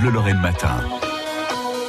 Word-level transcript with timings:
Bleu 0.00 0.10
Lorraine 0.12 0.40
Matin. 0.40 0.80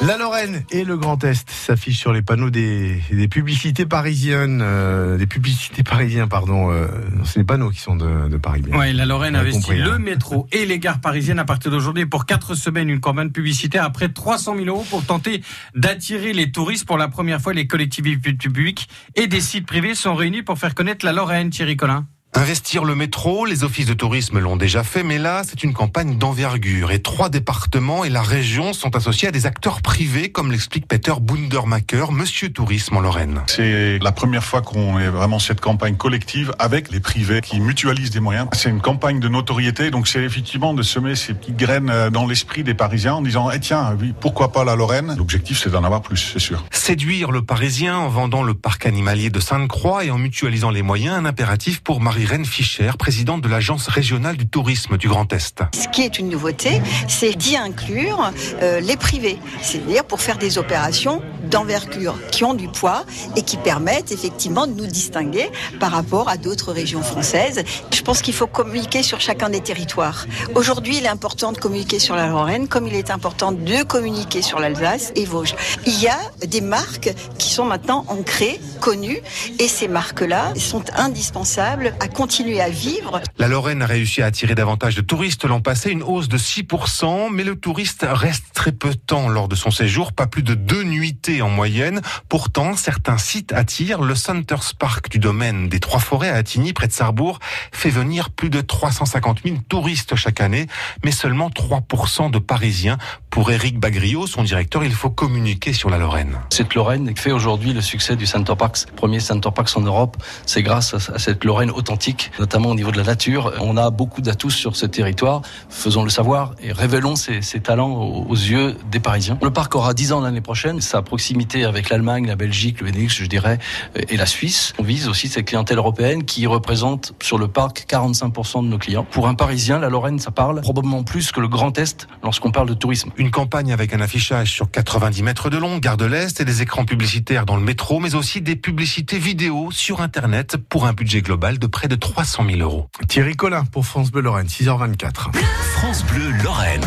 La 0.02 0.18
Lorraine 0.18 0.64
et 0.70 0.84
le 0.84 0.98
Grand 0.98 1.24
Est 1.24 1.50
s'affichent 1.50 2.00
sur 2.00 2.12
les 2.12 2.22
panneaux 2.22 2.50
des, 2.50 3.02
des 3.10 3.28
publicités 3.30 3.86
parisiennes, 3.86 4.62
euh, 4.62 5.18
des 5.18 5.28
publicités 5.28 5.84
parisiens, 5.84 6.28
pardon. 6.28 6.72
Euh, 6.72 6.88
c'est 7.24 7.40
les 7.40 7.46
panneaux 7.46 7.70
qui 7.70 7.80
sont 7.80 7.96
de, 7.96 8.28
de 8.28 8.38
Paris. 8.38 8.64
bien. 8.64 8.78
Ouais, 8.78 8.92
la 8.92 9.06
Lorraine 9.06 9.38
investit 9.38 9.62
compris, 9.62 9.78
le 9.80 9.94
hein. 9.94 10.00
métro 10.00 10.46
et 10.52 10.66
les 10.66 10.80
gares 10.80 11.00
parisiennes 11.00 11.40
à 11.40 11.46
partir 11.46 11.72
d'aujourd'hui 11.72 12.06
pour 12.06 12.26
quatre 12.26 12.54
semaines 12.54 12.90
une 12.90 13.00
campagne 13.00 13.30
publicitaire 13.30 13.86
à 13.86 13.92
près 13.92 14.10
de 14.10 14.14
300 14.14 14.56
000 14.58 14.68
euros 14.68 14.86
pour 14.90 15.06
tenter 15.06 15.42
d'attirer 15.76 16.34
les 16.34 16.52
touristes. 16.52 16.86
Pour 16.86 16.98
la 16.98 17.08
première 17.08 17.40
fois, 17.40 17.54
les 17.54 17.68
collectivités 17.68 18.34
publiques 18.34 18.90
et 19.16 19.28
des 19.28 19.40
sites 19.42 19.66
privés 19.66 19.96
sont 19.96 20.16
réunis 20.16 20.42
pour 20.42 20.58
faire 20.58 20.76
connaître 20.76 21.06
la 21.06 21.14
Lorraine, 21.14 21.50
Thierry 21.50 21.78
Collin. 21.78 22.06
Investir 22.34 22.86
le 22.86 22.96
métro, 22.96 23.46
les 23.46 23.66
offices 23.66 23.88
de 23.88 23.94
tourisme 23.94 24.40
l'ont 24.40 24.56
déjà 24.56 24.84
fait, 24.84 25.04
mais 25.04 25.18
là, 25.18 25.44
c'est 25.46 25.66
une 25.66 25.74
campagne 25.74 26.18
d'envergure. 26.18 26.92
Et 26.92 27.02
trois 27.02 27.28
départements 27.28 28.06
et 28.06 28.10
la 28.10 28.22
région 28.22 28.72
sont 28.72 28.96
associés 28.96 29.28
à 29.28 29.32
des 29.32 29.46
acteurs 29.46 29.82
privés, 29.82 30.32
comme 30.32 30.50
l'explique 30.50 30.88
Peter 30.88 31.12
Bundermacher, 31.20 32.06
Monsieur 32.10 32.48
Tourisme 32.48 32.96
en 32.96 33.02
Lorraine. 33.02 33.42
C'est 33.48 34.00
la 34.00 34.14
première 34.14 34.46
fois 34.46 34.62
qu'on 34.62 34.98
ait 34.98 35.10
vraiment 35.10 35.40
cette 35.40 35.60
campagne 35.60 35.98
collective 35.98 36.54
avec 36.58 36.90
les 36.90 37.02
privés 37.02 37.42
qui 37.42 37.60
mutualisent 37.60 38.12
des 38.12 38.22
moyens. 38.22 38.48
C'est 38.54 38.70
une 38.70 38.82
campagne 38.82 39.20
de 39.20 39.28
notoriété, 39.28 39.92
donc 39.92 40.08
c'est 40.08 40.24
effectivement 40.24 40.74
de 40.74 40.84
semer 40.84 41.16
ces 41.16 41.34
petites 41.34 41.58
graines 41.58 42.10
dans 42.12 42.26
l'esprit 42.26 42.64
des 42.64 42.74
Parisiens 42.74 43.16
en 43.16 43.22
disant, 43.22 43.52
eh 43.52 43.60
tiens, 43.60 43.98
oui, 44.00 44.14
pourquoi 44.18 44.54
pas 44.54 44.64
la 44.64 44.78
Lorraine? 44.78 45.16
L'objectif, 45.18 45.60
c'est 45.62 45.70
d'en 45.70 45.84
avoir 45.84 46.02
plus, 46.02 46.32
c'est 46.32 46.40
sûr. 46.40 46.64
Séduire 46.72 47.32
le 47.32 47.42
Parisien 47.42 47.98
en 47.98 48.08
vendant 48.08 48.42
le 48.42 48.54
parc 48.54 48.86
animalier 48.86 49.30
de 49.30 49.42
Sainte-Croix 49.42 50.06
et 50.06 50.12
en 50.12 50.18
mutualisant 50.18 50.72
les 50.72 50.82
moyens, 50.82 51.18
un 51.18 51.26
impératif 51.26 51.82
pour 51.82 52.00
Marie-Reine 52.22 52.46
Fischer, 52.46 52.92
présidente 53.00 53.42
de 53.42 53.48
l'Agence 53.48 53.88
régionale 53.88 54.38
du 54.38 54.46
tourisme 54.46 54.96
du 54.96 55.08
Grand 55.08 55.34
Est. 55.34 55.64
Ce 55.74 55.88
qui 55.88 56.04
est 56.04 56.20
une 56.20 56.30
nouveauté, 56.30 56.80
c'est 57.08 57.34
d'y 57.36 57.58
inclure 57.58 58.32
euh, 58.62 58.80
les 58.80 58.96
privés, 58.96 59.40
c'est-à-dire 59.64 60.04
pour 60.04 60.22
faire 60.22 60.38
des 60.38 60.60
opérations 60.60 61.24
d'envergure 61.50 62.16
qui 62.32 62.44
ont 62.44 62.54
du 62.54 62.68
poids 62.68 63.06
et 63.36 63.42
qui 63.42 63.58
permettent 63.58 64.12
effectivement 64.12 64.68
de 64.68 64.74
nous 64.74 64.86
distinguer 64.86 65.50
par 65.80 65.92
rapport 65.92 66.30
à 66.30 66.38
d'autres 66.38 66.72
régions 66.72 67.02
françaises. 67.02 67.64
Je 67.92 68.02
pense 68.04 68.22
qu'il 68.22 68.36
faut 68.36 68.46
communiquer 68.46 69.02
sur 69.02 69.20
chacun 69.20 69.50
des 69.50 69.62
territoires. 69.62 70.28
Aujourd'hui, 70.54 70.98
il 70.98 71.06
est 71.06 71.10
important 71.10 71.52
de 71.52 71.58
communiquer 71.58 71.98
sur 71.98 72.16
la 72.16 72.28
Lorraine 72.28 72.68
comme 72.68 72.86
il 72.86 72.94
est 72.94 73.10
important 73.10 73.52
de 73.52 73.82
communiquer 73.82 74.44
sur 74.44 74.60
l'Alsace 74.60 75.12
et 75.16 75.26
Vosges. 75.26 75.56
Il 75.88 76.00
y 76.00 76.08
a 76.08 76.20
des 76.46 76.62
marques 76.62 77.14
qui 77.40 77.50
sont 77.50 77.66
maintenant 77.66 78.06
ancrées, 78.10 78.60
connues 78.80 79.22
et 79.58 79.68
ces 79.68 79.88
marques-là 79.88 80.54
sont 80.56 80.84
indispensables 80.96 81.96
à 82.00 82.08
continuer 82.14 82.62
à 82.62 82.70
vivre 82.70 83.22
La 83.38 83.48
Lorraine 83.48 83.82
a 83.82 83.86
réussi 83.86 84.22
à 84.22 84.26
attirer 84.28 84.56
davantage 84.56 84.96
de 84.96 85.02
touristes 85.02 85.46
l'an 85.46 85.62
passé, 85.62 85.92
une 85.92 86.04
hausse 86.04 86.28
de 86.28 86.38
6%, 86.38 87.30
mais 87.32 87.44
le 87.44 87.56
touriste 87.56 88.06
reste 88.08 88.46
très 88.54 88.72
peu 88.72 88.90
de 88.90 88.96
temps 88.96 89.30
lors 89.30 89.48
de 89.48 89.56
son 89.56 89.72
séjour, 89.72 90.14
pas 90.14 90.28
plus 90.28 90.44
de 90.44 90.54
deux 90.54 90.84
nuitées 90.84 91.42
en 91.42 91.50
moyenne. 91.50 92.02
Pourtant, 92.30 92.76
certains 92.76 93.18
sites 93.18 93.54
attirent. 93.54 94.02
Le 94.02 94.16
Centers 94.16 94.76
Park 94.78 95.10
du 95.10 95.20
domaine 95.20 95.70
des 95.70 95.80
Trois 95.80 96.00
Forêts 96.00 96.30
à 96.30 96.36
Attigny, 96.36 96.74
près 96.74 96.88
de 96.88 96.94
Sarrebourg, 96.94 97.40
fait 97.72 97.90
venir 97.90 98.30
plus 98.30 98.50
de 98.50 98.62
350 98.62 99.40
000 99.44 99.58
touristes 99.70 100.16
chaque 100.16 100.42
année, 100.42 100.68
mais 101.04 101.12
seulement 101.12 101.50
3% 101.50 102.32
de 102.32 102.40
Parisiens. 102.40 102.98
Pour 103.30 103.52
Éric 103.52 103.80
Bagrio, 103.80 104.28
son 104.28 104.44
directeur, 104.44 104.84
il 104.84 104.94
faut 104.94 105.10
communiquer 105.10 105.72
sur 105.72 105.90
la 105.90 105.98
Lorraine. 105.98 106.38
Cette 106.50 106.76
Lorraine 106.76 107.16
fait 107.16 107.32
aujourd'hui 107.32 107.74
le 107.74 107.82
succès 107.82 108.16
du 108.16 108.26
Center 108.26 108.54
Parks. 108.58 108.88
Premier 108.96 109.22
Center 109.22 109.50
Parks 109.56 109.76
en 109.78 109.82
Europe, 109.82 110.18
c'est 110.46 110.64
grâce 110.64 110.94
à 110.94 111.20
cette 111.20 111.46
Lorraine 111.46 111.72
authentique, 111.72 112.01
notamment 112.40 112.70
au 112.70 112.76
niveau 112.76 112.92
de 112.92 112.98
la 112.98 113.04
nature. 113.04 113.54
On 113.60 113.78
a 113.78 113.90
beaucoup 113.90 114.22
d'atouts 114.22 114.50
sur 114.50 114.76
ce 114.76 114.86
territoire. 114.86 115.42
Faisons 115.70 116.04
le 116.04 116.10
savoir 116.10 116.54
et 116.62 116.72
révélons 116.72 117.16
ces, 117.16 117.42
talents 117.60 117.94
aux, 117.94 118.34
yeux 118.34 118.76
des 118.90 119.00
Parisiens. 119.00 119.38
Le 119.42 119.52
parc 119.52 119.76
aura 119.76 119.94
10 119.94 120.14
ans 120.14 120.22
l'année 120.22 120.42
prochaine. 120.42 120.82
Sa 120.82 121.02
proximité 121.02 121.64
avec 121.64 121.90
l'Allemagne, 121.90 122.26
la 122.26 122.36
Belgique, 122.36 122.82
le 122.82 122.88
Benelux, 122.88 123.10
je 123.10 123.26
dirais, 123.26 123.60
et 123.96 124.18
la 124.18 124.26
Suisse. 124.26 124.74
On 124.80 124.84
vise 124.84 125.08
aussi 125.08 125.28
cette 125.28 125.46
clientèle 125.46 125.78
européenne 125.78 126.24
qui 126.24 126.48
représente 126.48 127.14
sur 127.22 127.38
le 127.38 127.48
parc 127.48 127.86
45% 127.88 128.64
de 128.64 128.68
nos 128.68 128.78
clients. 128.78 129.06
Pour 129.12 129.28
un 129.28 129.36
Parisien, 129.36 129.80
la 129.80 129.90
Lorraine, 129.90 130.20
ça 130.20 130.32
parle 130.32 130.62
probablement 130.62 131.04
plus 131.04 131.32
que 131.32 131.40
le 131.40 131.48
Grand 131.48 131.78
Est 131.78 132.08
lorsqu'on 132.24 132.52
parle 132.52 132.68
de 132.68 132.74
tourisme. 132.74 133.12
Une 133.18 133.32
campagne 133.32 133.72
avec 133.72 133.94
un 133.94 134.02
affichage 134.02 134.52
sur 134.52 134.72
90 134.72 135.24
mètres 135.24 135.50
de 135.50 135.58
long, 135.58 135.78
gare 135.78 135.98
de 135.98 136.06
l'Est, 136.06 136.42
et 136.42 136.46
des 136.46 136.62
écrans 136.62 136.86
publicitaires 136.86 137.46
dans 137.46 137.58
le 137.58 137.64
métro, 137.64 138.00
mais 138.00 138.16
aussi 138.16 138.42
des 138.42 138.56
publicités 138.56 139.20
vidéo 139.20 139.70
sur 139.72 140.02
Internet 140.02 140.58
pour 140.58 140.86
un 140.86 140.94
budget 140.94 141.22
global 141.22 141.60
de 141.60 141.68
près 141.68 141.88
de 141.92 141.96
300 141.98 142.46
000 142.46 142.60
euros. 142.62 142.90
Thierry 143.10 143.36
Collin 143.36 143.66
pour 143.66 143.86
France 143.86 144.12
Bleu 144.12 144.22
Lorraine, 144.22 144.48
6h24. 144.48 145.36
France 145.74 146.06
Bleu 146.06 146.32
Lorraine. 146.42 146.82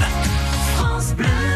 France 0.77 1.15
Bleu. 1.15 1.54